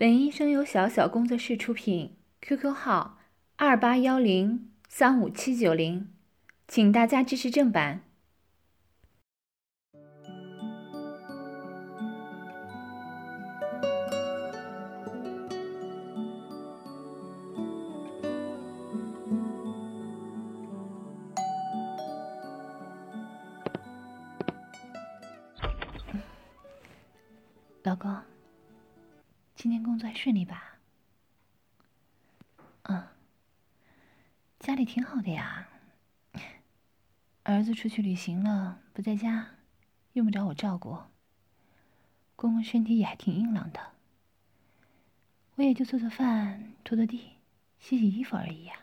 [0.00, 3.18] 本医生由小小工作室出品，QQ 号
[3.56, 6.08] 二八幺零三五七九零，
[6.66, 8.00] 请大家支持正版。
[27.82, 28.29] 老公。
[29.62, 30.78] 今天工作还顺利吧？
[32.84, 33.08] 嗯，
[34.58, 35.68] 家里挺好的呀。
[37.42, 39.56] 儿子出去旅行了，不在家，
[40.14, 40.96] 用不着我照顾。
[42.36, 43.92] 公公身体也还挺硬朗的，
[45.56, 47.32] 我也就做做饭、拖拖地、
[47.78, 48.76] 洗洗衣服而已呀。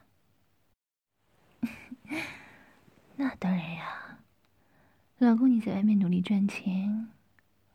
[3.17, 4.19] 那当然呀，
[5.17, 7.11] 老公你在外面努力赚钱，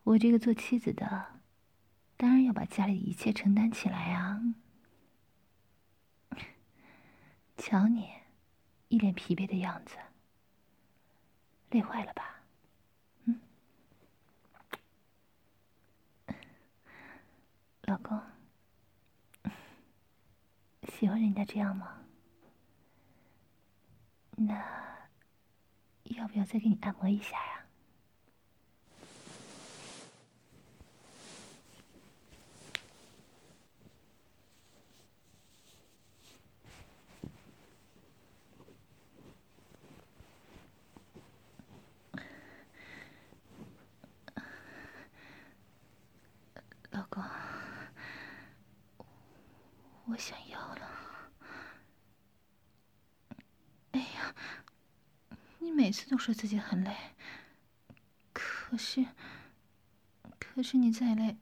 [0.05, 1.42] 我这个做妻子的。
[2.23, 4.41] 当然要把家里的一切承担起来啊！
[7.57, 8.13] 瞧你，
[8.87, 9.97] 一脸疲惫的样子，
[11.71, 12.45] 累坏了吧？
[13.25, 13.41] 嗯，
[17.81, 18.23] 老公，
[20.93, 22.05] 喜欢人家这样吗？
[24.37, 24.55] 那
[26.05, 27.59] 要不要再给你按摩一下呀
[50.19, 50.89] 想要了。
[53.91, 54.35] 哎呀，
[55.59, 56.95] 你每次都说自己很累，
[58.33, 59.07] 可是，
[60.39, 61.39] 可是你再累，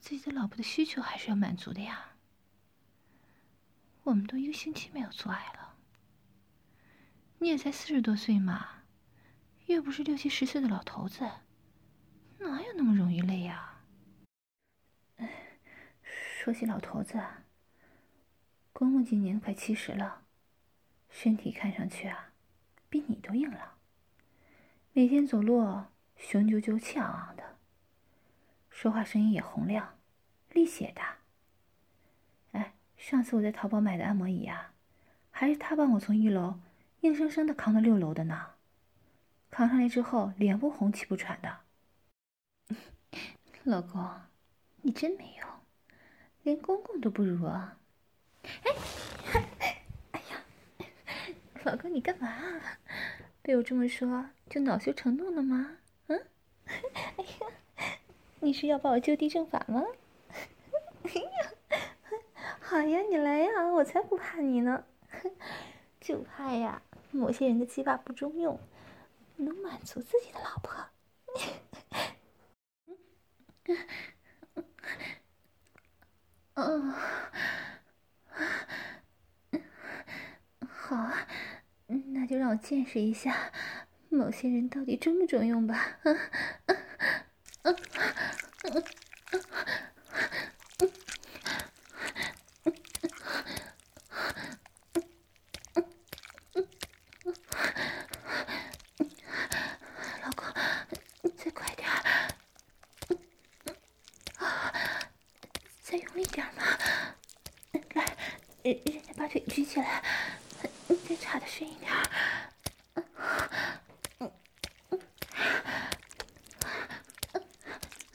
[0.00, 2.16] 自己的老婆的需求还是要满足的呀。
[4.04, 5.74] 我们都一个星期没有做爱了，
[7.38, 8.84] 你也才四十多岁嘛，
[9.66, 11.28] 又不是六七十岁的老头子，
[12.38, 13.82] 哪有那么容易累呀？
[16.38, 17.20] 说起老头子。
[18.72, 20.22] 公公今年快七十了，
[21.08, 22.32] 身体看上去啊，
[22.88, 23.78] 比你都硬朗。
[24.92, 25.84] 每天走路
[26.16, 27.58] 雄赳赳、气昂昂的，
[28.70, 29.98] 说话声音也洪亮，
[30.50, 31.18] 力气也大。
[32.52, 34.72] 哎，上次我在淘宝买的按摩椅啊，
[35.30, 36.58] 还是他帮我从一楼
[37.00, 38.52] 硬生生的扛到六楼的呢。
[39.50, 41.60] 扛上来之后，脸不红气不喘的。
[43.64, 44.08] 老公，
[44.82, 45.48] 你真没用，
[46.42, 47.78] 连公公都不如啊！
[48.42, 48.72] 哎，
[51.66, 52.32] 老公，你干嘛？
[53.42, 55.78] 被我这么说就恼羞成怒了吗？
[56.06, 56.26] 嗯？
[56.66, 57.90] 哎呀，
[58.38, 59.82] 你是要把我就地正法吗？
[61.02, 61.50] 哎呀，
[62.60, 64.84] 好呀，你来呀，我才不怕你呢，
[66.00, 68.60] 就怕呀，某些人的鸡巴不中用，
[69.34, 70.72] 能满足自己的老婆。
[76.54, 76.94] 嗯。
[80.68, 81.26] 好啊，
[81.88, 83.50] 那就让我见识一下，
[84.08, 85.98] 某些人到底中不中用吧。
[86.04, 86.16] 嗯
[87.62, 87.76] 嗯
[88.62, 88.84] 嗯嗯
[95.74, 95.84] 嗯
[96.54, 96.68] 嗯
[98.98, 99.10] 嗯，
[100.22, 100.46] 老公，
[101.22, 101.90] 你再快点，
[105.82, 106.62] 再用力点嘛。
[107.94, 108.16] 来，
[108.62, 110.00] 人人家把腿举起来。
[111.18, 111.90] 插的深一点，
[112.94, 113.04] 嗯
[114.20, 114.30] 嗯
[117.32, 117.42] 嗯，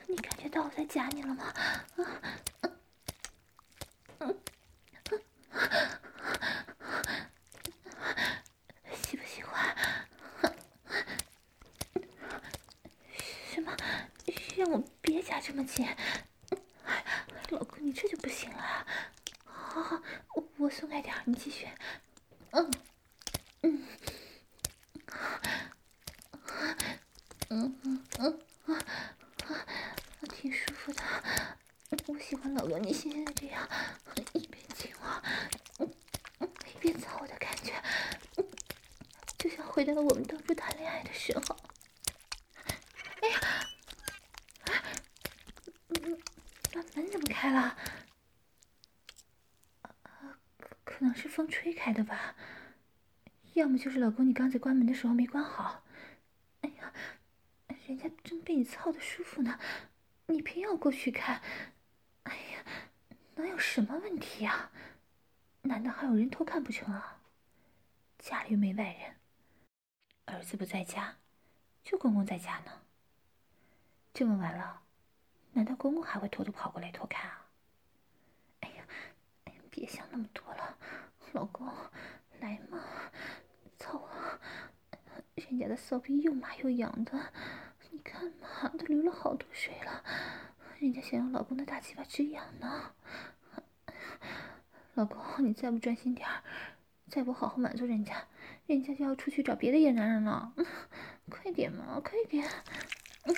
[0.07, 1.53] 你感觉到我在夹你了吗？
[1.97, 2.05] 嗯
[2.59, 2.77] 嗯
[4.19, 4.39] 嗯
[5.09, 5.21] 嗯，
[9.03, 9.75] 喜不喜欢？
[13.51, 13.75] 什么？
[14.55, 15.85] 让我别夹这么紧？
[17.49, 18.85] 老公，你这就不行了。
[19.91, 20.01] 好，
[20.35, 21.67] 我我松开点，你继续。
[22.51, 22.71] 嗯。
[23.61, 23.85] 嗯
[27.49, 27.75] 嗯
[28.19, 29.65] 嗯嗯啊，
[30.29, 31.03] 挺舒服的。
[32.07, 33.67] 我喜欢老公你现在这样，
[34.31, 35.21] 一边亲我，
[36.39, 37.73] 一边操我的感觉，
[39.37, 41.57] 就像回到了我们当初谈恋爱的时候。
[43.21, 43.39] 哎呀，
[44.67, 44.71] 啊，
[45.89, 46.17] 嗯，
[46.95, 47.77] 门怎么开了？
[49.81, 50.37] 啊，
[51.01, 52.35] 可能是风吹开的吧，
[53.53, 55.83] 要么就是老公你刚才关门的时候没关好。
[56.61, 56.93] 哎呀
[57.87, 59.59] 人家正被你操的舒服呢，
[60.27, 61.41] 你偏要过去看，
[62.21, 62.63] 哎呀，
[63.33, 64.69] 能有什么问题呀？
[65.63, 67.23] 难道还有人偷看不成啊？
[68.19, 69.15] 家里又没外人，
[70.25, 71.15] 儿子不在家，
[71.83, 72.83] 就公公在家呢。
[74.13, 74.83] 这么晚了，
[75.53, 77.40] 难道公公还会偷偷跑过来偷看啊？
[79.71, 80.77] 别想那么多了，
[81.31, 81.65] 老公，
[82.41, 82.83] 来嘛，
[83.79, 84.37] 操啊！
[85.35, 87.31] 人家的骚逼又麻又痒的，
[87.89, 90.03] 你看嘛，都流了好多水了，
[90.79, 92.93] 人家想要老公的大鸡巴止痒呢。
[94.95, 96.43] 老公，你再不专心点儿，
[97.07, 98.27] 再不好好满足人家，
[98.67, 100.53] 人家就要出去找别的野男人了。
[101.29, 102.45] 快点嘛，快点！
[103.23, 103.35] 嗯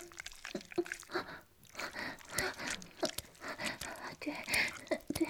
[4.19, 4.33] 对，
[5.13, 5.27] 对，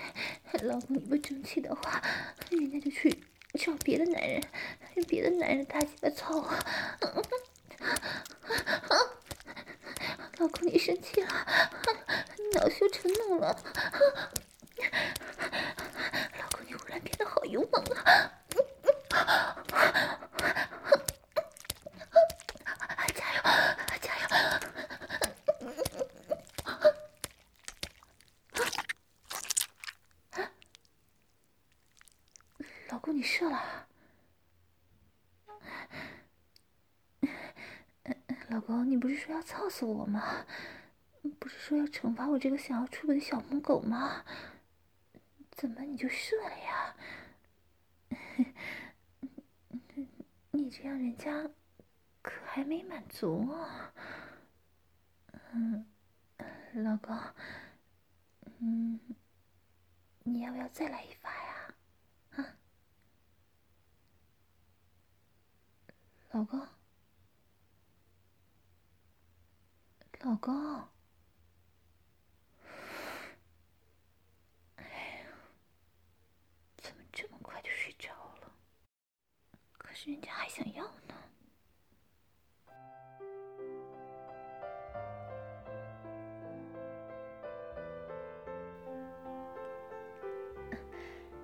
[0.61, 2.01] 老公，你不争气的话，
[2.51, 3.23] 人家就去
[3.59, 4.41] 找别的男人，
[4.95, 6.47] 用别的男人大鸡巴操我！
[10.37, 11.27] 老公，你生气了，
[12.53, 13.59] 恼羞成怒了。
[16.39, 18.31] 老公，你忽然变得好勇猛啊！
[23.13, 23.41] 加油，
[24.01, 24.27] 加油！
[32.89, 33.87] 老公，你射了？
[38.49, 40.45] 老公，你不是说要操死我吗？
[41.39, 44.25] 不是说要惩罚我这个想要出轨的小母狗吗？
[45.51, 46.95] 怎么你就射了呀？
[50.51, 51.49] 你这样人家
[52.21, 53.93] 可还没满足啊！
[55.53, 55.85] 嗯，
[56.73, 57.17] 老公，
[58.59, 58.99] 嗯，
[60.23, 61.75] 你要不要再来一发呀？
[62.35, 62.45] 啊，
[66.31, 66.67] 老公，
[70.23, 70.53] 老公。
[74.77, 75.27] 哎呀，
[76.77, 78.09] 怎么这么快就睡着
[78.41, 78.49] 了？
[79.77, 81.13] 可是人家还想要呢，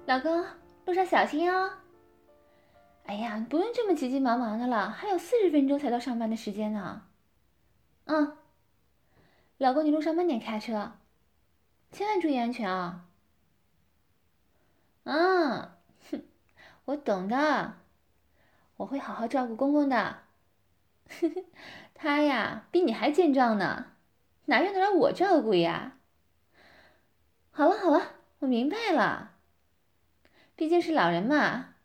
[0.05, 0.45] 老公，
[0.85, 1.69] 路上小心哦。
[3.03, 7.05] 哎呀，不用这么急急忙忙的了，还有四十分钟才到上班的时间呢。
[8.05, 8.38] 嗯，
[9.59, 10.93] 老公，你路上慢点开车，
[11.91, 13.09] 千万注意安全啊。
[15.03, 15.79] 啊，
[16.09, 16.23] 哼，
[16.85, 17.75] 我懂的。
[18.77, 20.19] 我会好好照顾公公的，
[21.93, 23.97] 他呀比你还健壮呢，
[24.45, 25.97] 哪用得着我照顾呀？
[27.51, 29.33] 好了好了，我明白了，
[30.55, 31.75] 毕竟是老人嘛。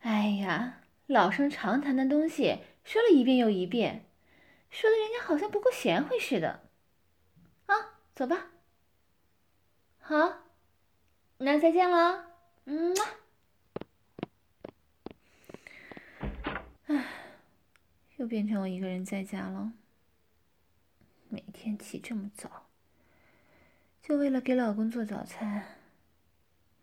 [0.00, 4.09] 哎呀，老生常谈的东西说了一遍又一遍，
[4.70, 6.68] 说的人家好像不够贤惠似的。
[7.66, 8.46] 啊，走吧。
[9.98, 10.44] 好，
[11.38, 12.26] 那再见了，
[12.64, 12.96] 嗯。
[16.86, 17.06] 唉，
[18.16, 19.72] 又变成我一个人在家了。
[21.28, 22.66] 每天起这么早，
[24.02, 25.76] 就为了给老公做早餐，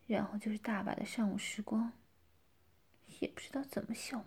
[0.08, 1.92] 然后就是大把的上午时光，
[3.20, 4.26] 也不知道怎么消磨。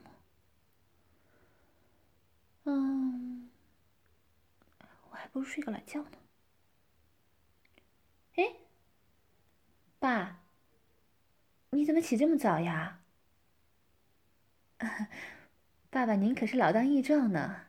[2.64, 3.49] 嗯，
[5.32, 6.18] 不如睡个懒觉呢。
[8.36, 8.54] 哎，
[9.98, 10.40] 爸，
[11.70, 13.00] 你怎么起这么早呀？
[15.90, 17.66] 爸爸，您可是老当益壮呢。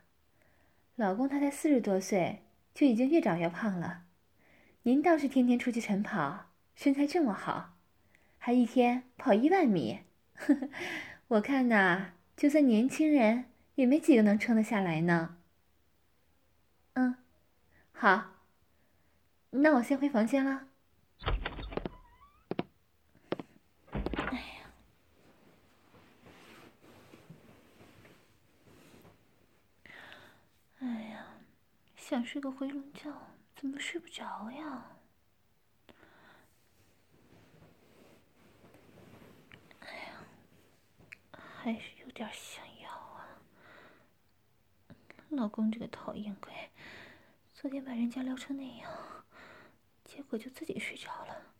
[0.96, 2.42] 老公他才四十多岁，
[2.74, 4.04] 就已经越长越胖了。
[4.82, 7.76] 您倒是天天出去晨跑，身材这么好，
[8.38, 10.00] 还一天跑一万米。
[10.34, 10.68] 呵呵，
[11.28, 15.38] 我看呐，就算年轻人也没几个能撑得下来呢。
[16.94, 17.16] 嗯，
[18.02, 18.32] 好，
[19.50, 20.66] 那我先回房间了。
[24.26, 24.74] 哎呀，
[30.80, 31.26] 哎呀
[31.94, 33.12] 想睡个回笼觉，
[33.54, 34.96] 怎么睡不着呀？
[39.78, 40.26] 哎呀，
[41.30, 43.38] 还是有点想要啊！
[45.28, 46.52] 老公这个讨厌鬼，
[47.62, 49.24] 昨天把人家撩成那样，
[50.02, 51.54] 结果就自己睡着了，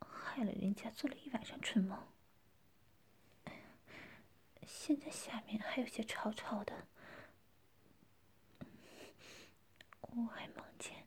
[0.00, 1.96] 害了人家做了一晚上春梦。
[4.66, 6.88] 现在下面还有些吵吵的。
[10.00, 11.06] 我还梦见，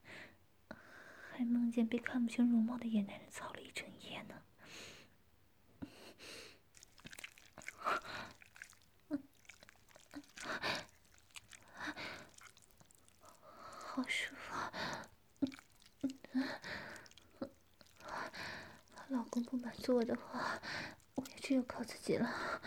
[1.34, 4.42] 还梦见被看不清容貌的野男人操了一整夜呢，
[13.86, 14.54] 好舒服，
[19.34, 20.62] 公不满足我的话，
[21.16, 22.62] 我也只有靠自己了。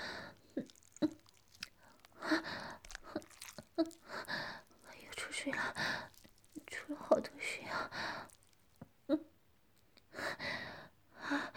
[3.79, 6.11] 又出水了，
[6.67, 7.89] 出了好多水啊！
[9.07, 9.25] 嗯，
[11.21, 11.53] 啊，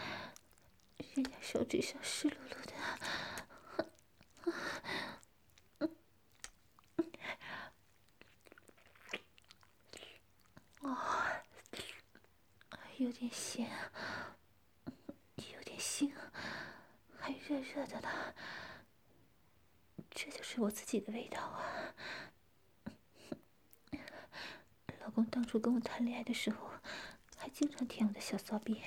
[1.16, 2.74] 人家手指上湿漉漉的。
[5.80, 5.90] 嗯，
[10.82, 10.96] 哦，
[12.98, 13.68] 有点咸，
[15.64, 16.12] 点腥，
[17.30, 18.34] 还热热的呢。
[20.10, 21.94] 这就是我自己的味道啊！
[25.00, 26.72] 老公当初跟我谈恋爱的时候，
[27.38, 28.82] 还经常舔我的小骚逼。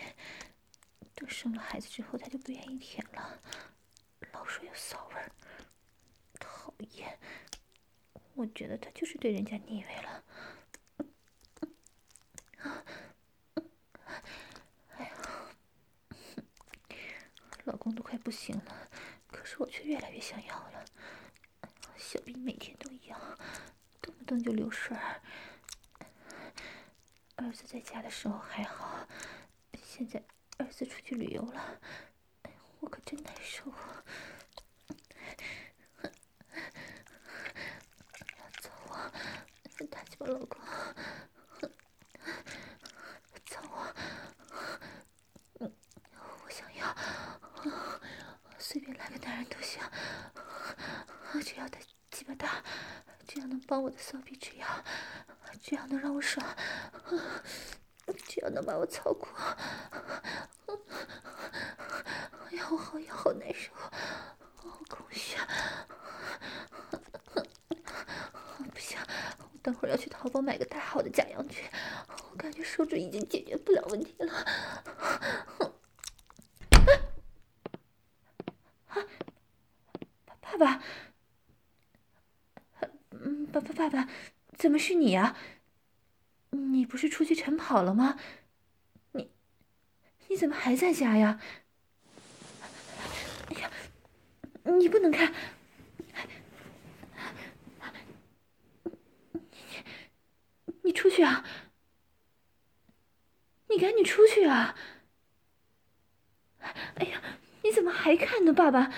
[1.14, 3.40] 等生了孩子之后，他就不愿意舔了，
[4.32, 5.22] 老说有骚味，
[6.40, 7.16] 讨厌！
[8.34, 10.25] 我觉得他就是对人家腻味了。
[17.64, 18.88] 老公都快不行了，
[19.31, 20.85] 可是我却越来越想要了。
[21.97, 23.19] 小臂每天都一样，
[24.00, 25.21] 动不动就流水儿。
[27.52, 29.07] 子在家的时候还好，
[29.83, 30.23] 现在
[30.57, 31.78] 儿子出去旅游了，
[32.81, 34.02] 我可真难受啊！
[38.61, 39.12] 走啊，
[39.90, 40.59] 大鸡巴老公，
[43.45, 43.95] 走啊！
[45.61, 46.97] 我想要，
[48.59, 49.83] 随便来个男人都行，
[51.52, 51.78] 只要他。
[52.11, 52.62] 鸡巴大，
[53.26, 54.68] 这样能帮我的骚逼止痒，
[55.62, 56.47] 这样能让我爽，
[58.28, 59.28] 这样能把我操哭。
[62.50, 65.49] 哎呀，我好痒，好难受，好空虚啊！
[68.71, 68.99] 不行，
[69.38, 71.62] 我等会儿要去淘宝买个大号的假阳具，
[72.30, 74.35] 我感觉手指已经解决不了问题了。
[78.88, 79.00] 啊，
[80.42, 80.82] 爸爸。
[83.52, 84.09] 爸爸，爸爸，
[84.56, 85.37] 怎么是你呀？
[86.51, 88.19] 你不是出去晨跑了吗？
[89.12, 89.31] 你，
[90.27, 91.41] 你怎么还在家呀？
[93.49, 93.71] 哎呀，
[94.65, 95.33] 你不能看，
[99.45, 99.53] 你，
[100.83, 101.45] 你出去啊！
[103.69, 104.75] 你赶紧出去啊！
[106.97, 107.23] 哎呀，
[107.62, 108.93] 你怎么还看呢，爸爸？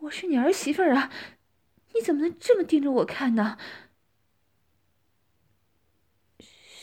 [0.00, 1.12] 我是你儿媳妇啊！
[1.94, 3.58] 你怎么能这么盯着我看呢？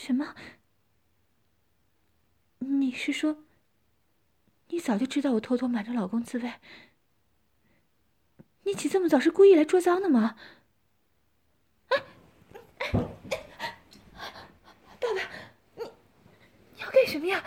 [0.10, 0.34] 什么？
[2.58, 3.44] 你是说，
[4.70, 6.52] 你早就知道我偷偷瞒着老公自慰？
[8.64, 10.36] 你起这么早是故意来捉脏的吗？
[15.00, 15.22] 爸爸，
[15.76, 15.84] 你
[16.74, 17.44] 你要干什么呀？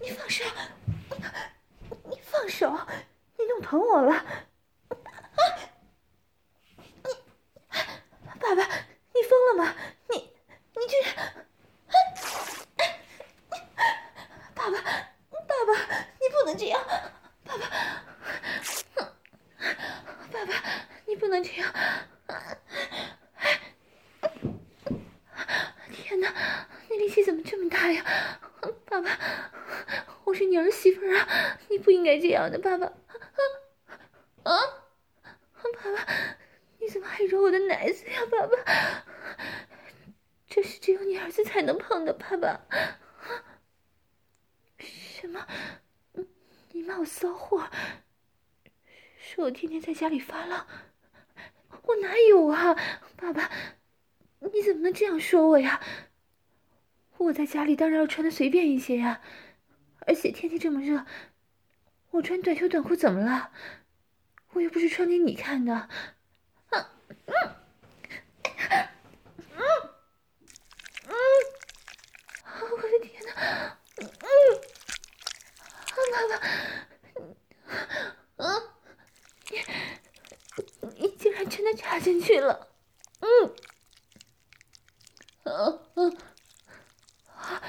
[0.00, 0.44] 你放手！
[2.04, 2.70] 你放手！
[3.36, 4.24] 你弄疼我了！
[8.38, 8.62] 爸爸，
[9.12, 9.74] 你疯了吗？
[10.10, 11.34] 你，你居然……
[14.54, 15.72] 爸爸，爸爸，
[16.20, 16.80] 你不能这样！
[17.42, 17.68] 爸爸，
[20.30, 20.52] 爸爸，
[21.06, 21.74] 你不能这样！
[25.90, 28.04] 天哪，你力气怎么这么大呀？
[28.84, 29.18] 爸爸，
[30.24, 32.86] 我是你儿媳妇啊，你不应该这样的，爸爸。
[34.44, 34.60] 啊，
[35.74, 36.06] 爸爸。
[36.78, 39.04] 你怎么还揉我的奶子呀，爸爸？
[40.46, 42.60] 这是只有你儿子才能碰的，爸爸。
[44.78, 45.44] 什么？
[46.70, 47.68] 你骂我骚货？
[49.18, 50.66] 说我天天在家里发浪？
[51.82, 52.74] 我哪有啊，
[53.16, 53.50] 爸爸？
[54.38, 55.80] 你怎么能这样说我呀？
[57.16, 59.20] 我在家里当然要穿的随便一些呀，
[60.06, 61.04] 而且天气这么热，
[62.16, 63.52] 我穿短袖短裤怎么了？
[64.52, 65.88] 我又不是穿给你看的。
[66.70, 66.86] 嗯，
[67.26, 67.34] 嗯，
[71.04, 71.12] 嗯，
[72.72, 73.78] 我的天哪！
[73.98, 74.08] 嗯，
[76.10, 76.40] 爸爸，
[78.36, 78.70] 嗯，
[79.50, 79.60] 你
[80.96, 82.68] 你竟然真的插进去了，
[83.20, 83.54] 嗯，
[85.44, 85.52] 啊
[85.96, 86.00] 啊，
[87.36, 87.62] 啊，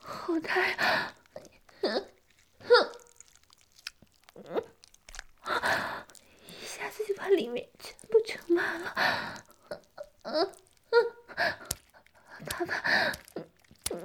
[0.00, 1.14] 好大呀！
[1.82, 2.08] 嗯，
[2.60, 2.92] 哼，
[4.44, 4.62] 嗯，
[6.60, 7.68] 一下子就把里面。
[8.10, 8.94] 不成满了，
[10.22, 10.52] 嗯
[10.90, 10.94] 嗯，
[12.44, 13.10] 爸爸，
[13.88, 13.96] 你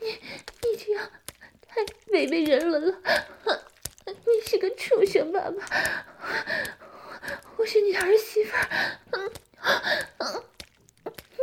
[0.00, 0.06] 你
[0.60, 1.08] 你这样
[1.68, 2.98] 太违背人伦了，
[4.06, 5.64] 你是个畜生，爸爸，
[7.56, 8.56] 我是你儿媳妇，
[9.12, 9.30] 嗯
[10.18, 10.44] 嗯，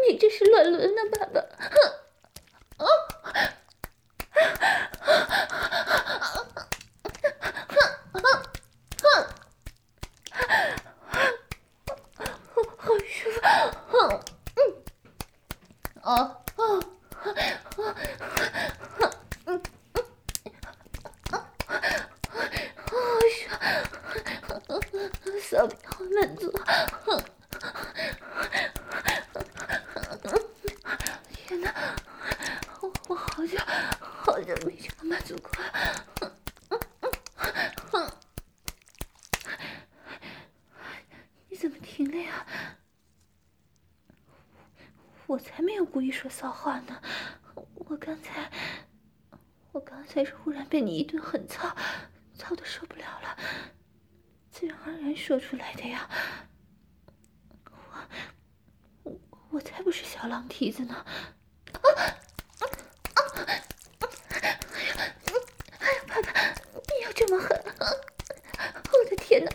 [0.09, 1.39] 你这是乱伦呢，爸爸，
[2.77, 2.85] 嗯啊
[3.23, 3.47] 啊啊
[13.83, 14.25] 啊！
[14.55, 14.67] 嗯
[16.01, 16.37] 啊
[22.89, 22.97] 好
[23.29, 23.49] 爽，
[25.41, 26.51] 骚逼好满足。
[31.29, 31.95] 天哪，
[32.81, 33.57] 我我好久
[33.99, 35.49] 好久没这么满足过。
[41.49, 42.45] 你怎么停了呀？
[45.27, 47.01] 我才没有故意说骚话呢，
[47.75, 48.51] 我刚才，
[49.71, 51.73] 我刚才是忽然被你一顿狠操，
[52.37, 53.37] 操的受不了了，
[54.51, 56.05] 自然而然说出来的呀。
[57.71, 57.71] 我，
[59.03, 59.17] 我，
[59.51, 60.93] 我才不是小狼蹄子呢！
[60.95, 62.03] 啊啊
[63.15, 63.19] 啊！
[64.33, 64.59] 哎呀，
[65.79, 66.29] 哎呀，爸爸，
[66.73, 67.57] 你要这么狠？
[68.91, 69.51] 我的天哪！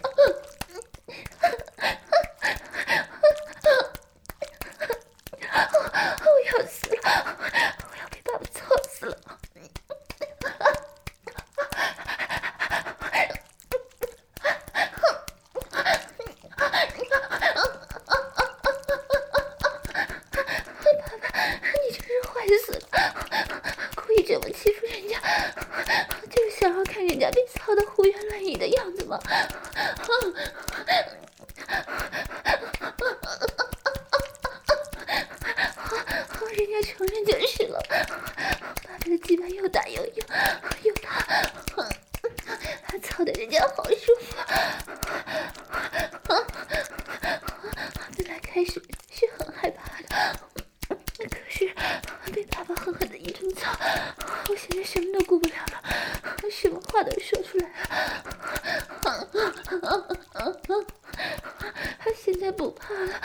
[62.39, 63.19] 现在不怕了，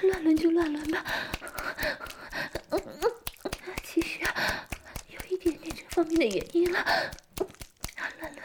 [0.00, 1.04] 乱伦就乱伦吧。
[3.84, 4.66] 其实啊，
[5.08, 6.82] 有一点点这方面的原因了。
[8.18, 8.42] 乱伦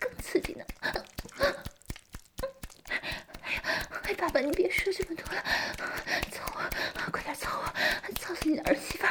[0.00, 0.64] 更刺激呢。
[4.04, 5.44] 哎，爸爸，你别说这么多了，
[6.30, 6.70] 走啊，
[7.12, 7.74] 快点走啊，
[8.18, 9.06] 操死你的儿媳妇。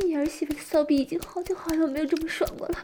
[0.00, 2.82] 你儿媳妇的骚逼已经好久好久没有这么爽过了。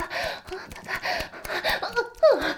[0.00, 0.06] ほ、
[0.50, 0.92] ほんとだ…
[1.80, 2.57] ほ、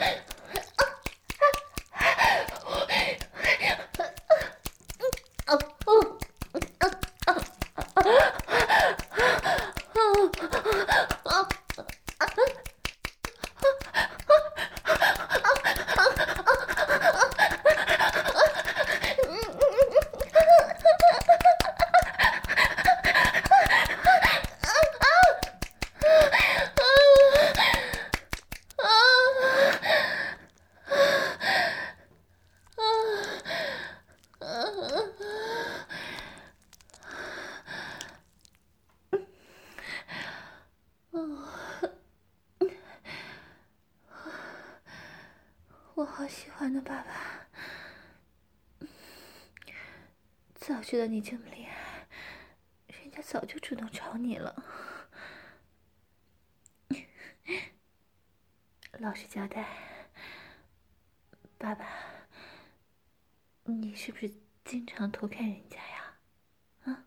[63.65, 64.33] 你是不是
[64.65, 66.19] 经常偷看人家呀？
[66.85, 67.05] 啊？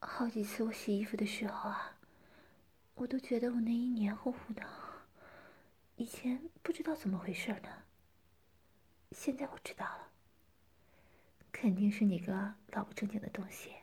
[0.00, 1.98] 好几次我洗衣服的时候啊，
[2.94, 4.62] 我都觉得我内衣黏糊糊的。
[5.96, 7.84] 以前不知道怎么回事呢，
[9.12, 10.08] 现在我知道了，
[11.50, 13.74] 肯定是你个老不正经的东西，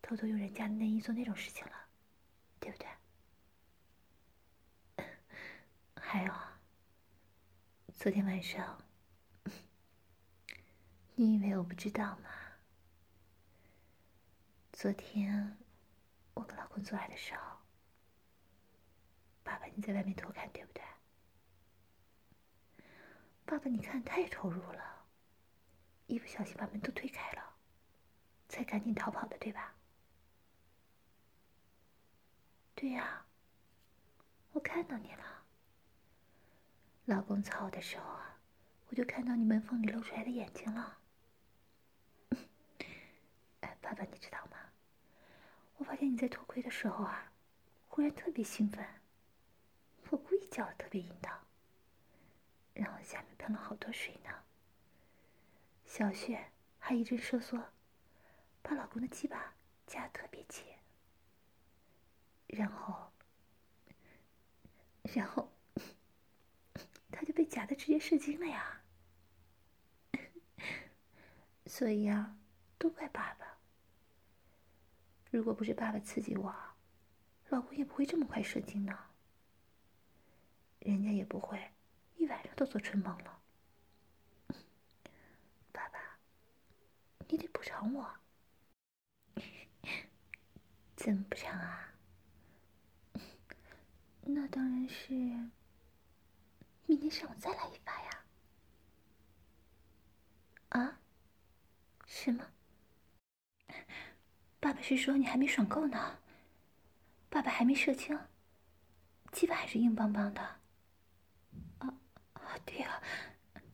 [0.00, 1.72] 偷偷用人家的内衣做那种事情了，
[2.58, 2.88] 对不对？
[6.00, 6.32] 还有，
[7.98, 8.84] 昨天晚上，
[11.14, 12.28] 你以为我不知道吗？
[14.70, 15.56] 昨天
[16.34, 17.56] 我跟老公做爱的时候，
[19.42, 20.84] 爸爸你在外面偷看，对不对？
[23.46, 25.06] 爸爸，你看太投入了，
[26.06, 27.56] 一不小心把门都推开了，
[28.46, 29.74] 才赶紧逃跑的，对吧？
[32.74, 33.24] 对呀，
[34.52, 35.35] 我看到你了。
[37.06, 38.36] 老公操我的时候啊，
[38.88, 40.98] 我就看到你门缝里露出来的眼睛了。
[43.60, 44.56] 哎，爸爸，你知道吗？
[45.76, 47.30] 我发现你在脱盔的时候啊，
[47.86, 48.84] 忽然特别兴奋。
[50.10, 51.46] 我故意叫的特别淫荡，
[52.74, 54.30] 然后下面喷了好多水呢。
[55.84, 57.72] 小穴还一阵收缩，
[58.62, 59.54] 把老公的鸡巴
[59.86, 60.64] 夹得特别紧。
[62.48, 63.12] 然后，
[65.14, 65.55] 然后。
[67.18, 68.82] 他就被夹的直接射精了呀！
[71.64, 72.36] 所以啊，
[72.76, 73.58] 都怪爸爸。
[75.30, 76.54] 如果不是爸爸刺激我，
[77.48, 78.96] 老公也不会这么快射精呢。
[80.80, 81.72] 人家也不会
[82.16, 83.40] 一晚上都做春梦了。
[85.72, 86.18] 爸爸，
[87.28, 88.14] 你得补偿我。
[90.94, 91.94] 怎么补偿啊？
[94.20, 95.50] 那当然是。
[96.86, 98.24] 明天上午再来一发呀！
[100.68, 101.00] 啊？
[102.06, 102.46] 什么？
[104.60, 106.18] 爸爸是说你还没爽够呢？
[107.28, 108.18] 爸爸还没射精，
[109.32, 110.40] 鸡巴还是硬邦邦的。
[111.78, 111.92] 啊
[112.34, 113.02] 啊，对啊，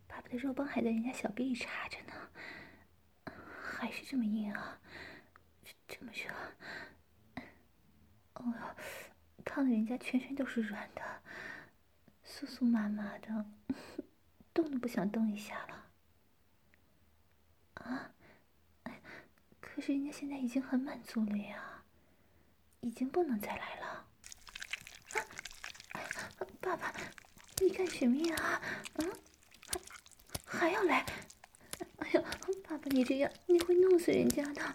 [0.06, 2.30] 爸爸的肉棒还在人家小臂里插着呢，
[3.62, 4.80] 还是这么硬啊，
[5.86, 6.32] 这么热。
[8.34, 8.76] 哦哟，
[9.44, 11.22] 烫的人家全身都是软的。
[12.32, 13.44] 酥酥麻麻的，
[14.54, 15.84] 动都不想动一下了。
[17.74, 18.10] 啊！
[19.60, 21.84] 可是人家现在已经很满足了呀，
[22.80, 24.06] 已经不能再来了。
[25.12, 25.20] 啊！
[26.58, 26.94] 爸爸，
[27.60, 28.34] 你干什么呀？
[28.36, 28.60] 啊，
[30.46, 31.04] 还还要来？
[31.98, 32.22] 哎呀，
[32.66, 34.74] 爸爸，你这样你会弄死人家的。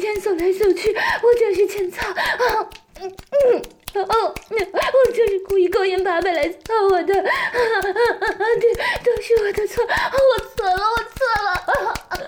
[0.00, 2.06] 前走来走去，我学什么我就是欠操。
[3.00, 3.62] 嗯嗯
[6.04, 7.22] 爸爸来操我的，对，
[9.02, 9.88] 都是我的错，我
[10.54, 12.20] 错了，我错了，爸爸，爸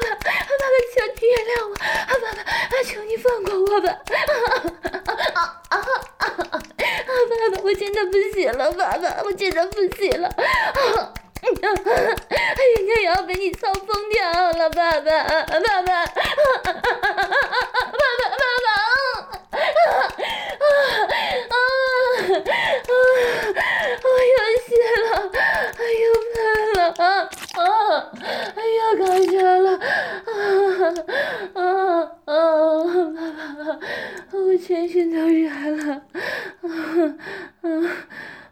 [0.00, 0.16] 爸，
[0.94, 1.82] 求你原谅我，爸
[2.16, 4.10] 爸，求你放过我吧，爸
[5.04, 5.14] 爸，
[7.62, 10.28] 我真的不行了，爸爸，我真的不行了。
[11.42, 16.06] 人家也要被你操疯掉了，爸爸，爸爸，爸爸，爸爸，爸
[18.62, 18.68] 爸，
[19.50, 21.16] 啊
[21.50, 21.56] 啊啊！
[24.02, 24.70] 我有血
[25.02, 25.10] 了，
[25.90, 26.36] 又喷
[26.74, 27.02] 了，啊
[27.56, 27.60] 啊！
[28.56, 29.66] 又搞笑了，
[30.26, 30.30] 啊
[31.54, 31.62] 啊
[32.24, 32.26] 啊！
[32.26, 33.08] 爸
[33.64, 33.68] 爸，
[34.32, 35.84] 我全身都热了，
[36.62, 36.64] 啊
[37.62, 37.64] 啊！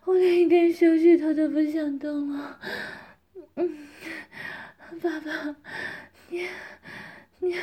[0.05, 2.57] 我连一根手指头都不想动了，
[3.57, 3.89] 嗯，
[4.99, 5.57] 爸爸，
[6.29, 6.49] 你，
[7.39, 7.55] 你，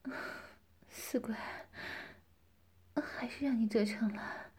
[0.03, 0.13] 啊，
[0.89, 1.35] 死鬼，
[2.95, 4.51] 还是让你得逞了，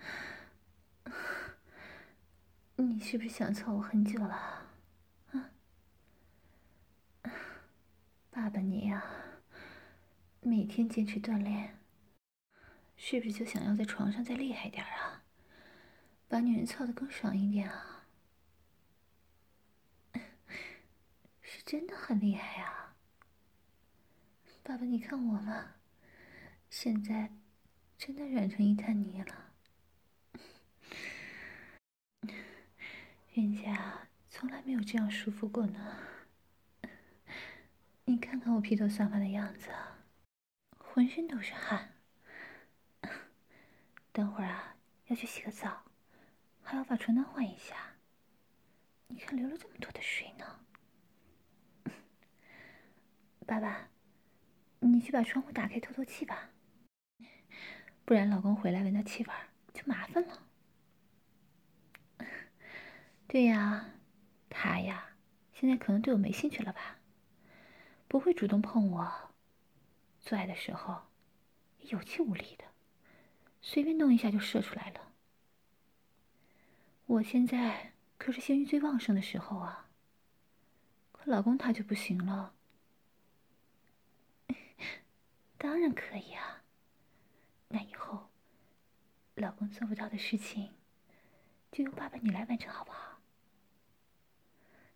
[2.77, 4.65] 你是不是想操我很久了？
[5.31, 5.51] 啊？
[8.31, 9.03] 爸爸，你呀，
[10.47, 11.79] 每天坚持锻炼，
[12.95, 15.23] 是不是就想要在床上再厉害点啊？
[16.27, 18.05] 把女人操的更爽一点啊？
[21.41, 22.95] 是真的很厉害啊！
[24.61, 25.77] 爸爸，你看我嘛，
[26.69, 27.31] 现在
[27.97, 29.51] 真的软成一滩泥了，
[33.33, 35.97] 人家从来没有这样舒服过呢。
[38.05, 39.71] 你看看我披头散发的样子，
[40.95, 41.93] 浑身都是汗。
[44.13, 44.77] 等会儿啊，
[45.07, 45.83] 要去洗个澡，
[46.63, 47.75] 还要把床单换一下。
[49.07, 50.61] 你看流了这么多的水呢。
[53.45, 53.89] 爸爸，
[54.79, 56.51] 你去把窗户打开透透气吧，
[58.05, 59.33] 不然老公回来闻到气味
[59.73, 60.43] 就麻烦了。
[63.27, 63.89] 对呀，
[64.49, 65.09] 他呀，
[65.51, 66.99] 现在可能对我没兴趣了吧？
[68.07, 69.34] 不会主动碰我，
[70.25, 71.03] 做爱的时候
[71.81, 72.65] 有气无力的，
[73.61, 75.13] 随便弄一下就射出来了。
[77.05, 79.87] 我现在可是性欲最旺盛的时候啊，
[81.11, 82.55] 可老公他就不行了。
[85.59, 86.63] 当然可以啊，
[87.67, 88.31] 那以后
[89.35, 90.73] 老公做不到的事情，
[91.71, 93.21] 就由爸爸你来完成，好不好？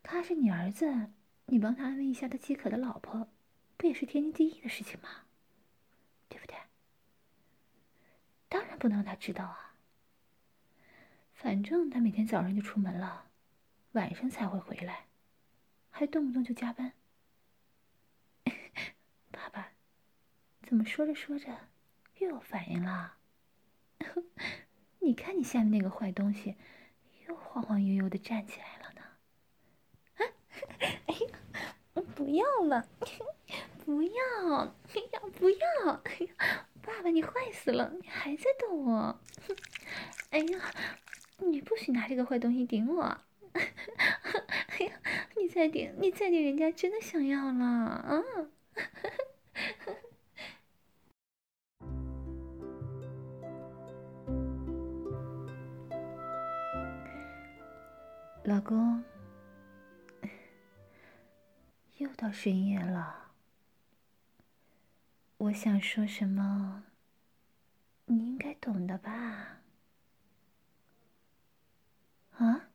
[0.01, 1.11] 他是你儿子。
[1.51, 3.27] 你帮他安慰一下他饥渴的老婆，
[3.79, 5.23] 不也是天经地义的事情吗？
[6.27, 6.57] 对不对？
[8.49, 9.73] 当然不能让他知道啊。
[11.33, 13.29] 反正他每天早上就出门了，
[13.93, 15.05] 晚上才会回来，
[15.89, 16.91] 还动不动就加班。
[19.31, 19.71] 爸爸，
[20.63, 21.69] 怎么说着说着
[22.17, 23.15] 又有反应了？
[24.99, 26.57] 你看你下面那个坏东西，
[27.29, 29.01] 又晃晃悠悠的站起来了呢。
[30.15, 30.21] 啊
[31.07, 31.38] 哎呀，
[32.01, 32.88] 不要了，
[33.85, 34.12] 不要，
[34.93, 35.57] 哎呀，不要，
[36.81, 39.19] 爸爸你坏死了，你还在逗我，
[40.31, 40.59] 哎呀，
[41.38, 43.03] 你不许拿这个坏东西顶我，
[43.53, 44.93] 哎呀，
[45.38, 48.23] 你再顶，你再顶，人家真的想要了啊！
[58.45, 59.03] 老公。
[62.19, 63.32] 到深夜了，
[65.38, 66.84] 我想说什么，
[68.08, 69.62] 你应该懂的吧？
[72.32, 72.71] 啊？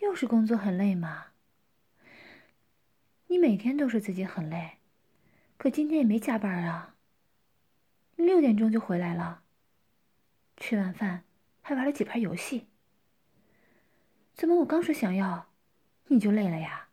[0.00, 1.26] 又是工作很累吗？
[3.26, 4.78] 你每天都说自己很累，
[5.58, 6.94] 可今天也没加班啊。
[8.16, 9.42] 六点钟就回来了，
[10.56, 11.24] 吃完饭
[11.60, 12.66] 还玩了几盘游戏。
[14.32, 15.50] 怎么我刚说想要，
[16.06, 16.87] 你就累了呀？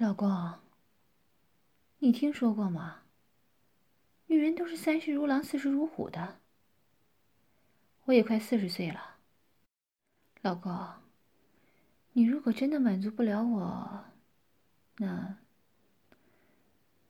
[0.00, 0.54] 老公，
[1.98, 3.02] 你听说过吗？
[4.28, 6.38] 女人都是三十如狼，四十如虎的。
[8.04, 9.16] 我也快四十岁了。
[10.40, 10.72] 老公，
[12.12, 14.04] 你如果真的满足不了我，
[14.98, 15.36] 那……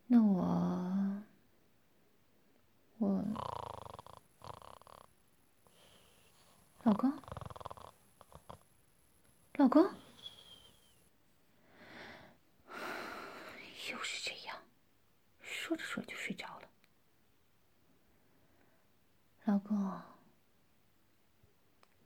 [0.07, 1.23] 那我……
[2.97, 3.23] 我……
[6.85, 7.13] 老公，
[9.57, 9.87] 老公。
[15.69, 16.71] 说着说着就睡着了，
[19.45, 20.01] 老公，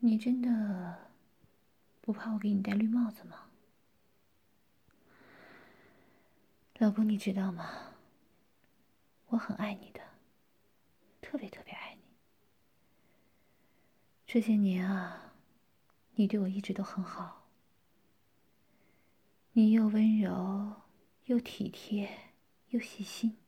[0.01, 1.13] 你真的
[2.01, 3.47] 不怕我给你戴绿帽子吗？
[6.79, 7.93] 老公，你知道吗？
[9.29, 10.01] 我很爱你的，
[11.21, 12.03] 特别特别爱你。
[14.27, 15.35] 这些年啊，
[16.15, 17.47] 你对我一直都很好。
[19.53, 20.83] 你又温柔，
[21.27, 22.33] 又体贴，
[22.71, 23.39] 又细心。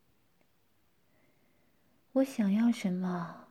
[2.14, 3.48] 我想要什么，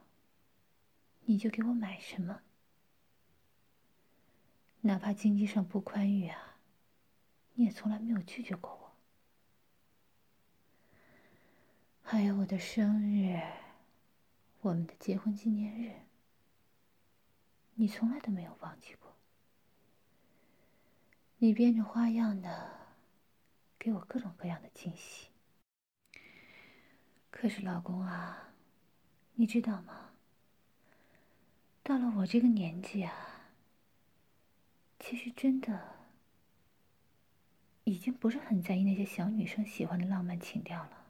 [1.26, 2.43] 你就给我买什么。
[4.80, 6.60] 哪怕经济上不宽裕啊，
[7.56, 8.93] 你也从来没有拒绝过我。
[12.02, 13.38] 还有我的生日，
[14.62, 15.93] 我们的结婚纪念日，
[17.73, 19.13] 你从来都没有忘记过。
[21.39, 22.69] 你变着花样的
[23.78, 25.28] 给我各种各样的惊喜。
[27.30, 28.53] 可是老公啊，
[29.36, 30.12] 你知道吗？
[31.82, 33.13] 到了我这个年纪啊。
[35.00, 35.96] 其实真的，
[37.84, 41.08] 已经不是很在意那些小女生喜欢的浪漫情调了，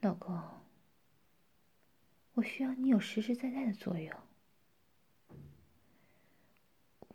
[0.00, 0.42] 老公。
[2.34, 4.18] 我需要你有实实在在的作用，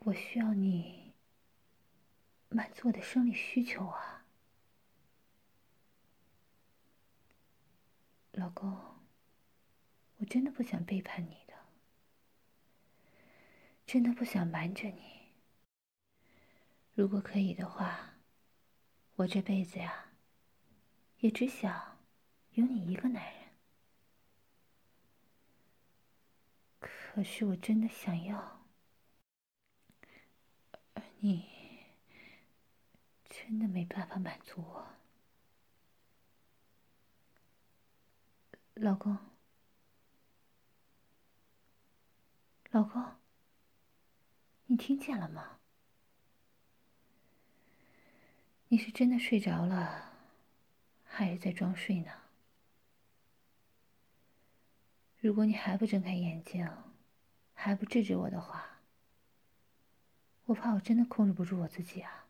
[0.02, 1.12] 我需要你
[2.50, 4.17] 满足我的生理需求啊，
[8.38, 8.72] 老公。
[10.18, 11.54] 我真的不想背叛你的。
[13.86, 15.34] 真的不想瞒着你。
[16.94, 18.14] 如果可以的话，
[19.16, 20.12] 我这辈子呀，
[21.20, 21.98] 也只想
[22.52, 23.44] 有你一个男人。
[26.80, 28.68] 可是我真的想要，
[30.94, 31.50] 而你
[33.28, 34.97] 真的没办法满足我，
[38.80, 39.18] 老公，
[42.72, 43.04] 老公。
[44.68, 45.60] 你听见了吗？
[48.68, 50.12] 你是真的睡着了，
[51.06, 52.12] 还是在装睡呢？
[55.20, 56.70] 如果你还不睁开眼睛，
[57.54, 58.82] 还不制止我的话，
[60.46, 62.26] 我怕我真的控制不住我自己啊！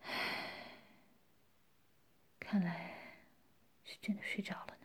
[0.00, 0.76] 唉，
[2.52, 2.92] 看来
[3.82, 4.81] 是真的睡着了。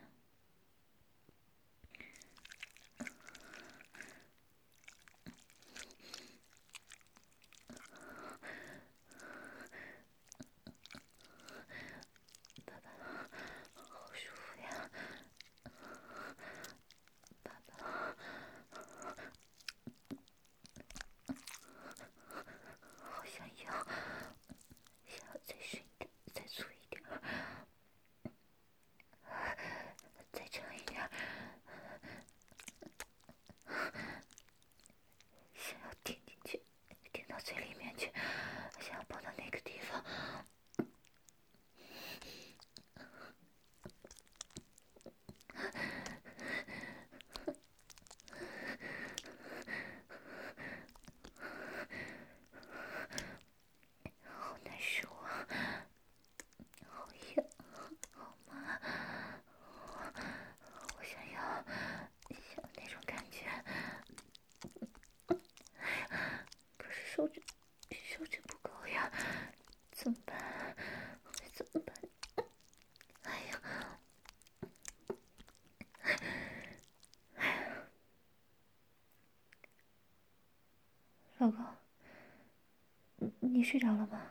[83.68, 84.22] 睡着了吗？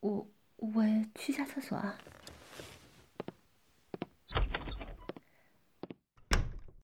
[0.00, 0.84] 我我
[1.16, 1.98] 去下厕所啊。